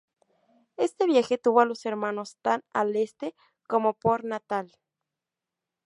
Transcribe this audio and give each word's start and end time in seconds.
Este 0.77 1.05
viaje 1.05 1.37
tuvo 1.37 1.59
a 1.61 1.65
los 1.65 1.85
hermanos 1.85 2.35
tan 2.41 2.63
al 2.73 2.95
este 2.95 3.35
como 3.67 3.93
Port 3.93 4.23
Natal. 4.25 4.75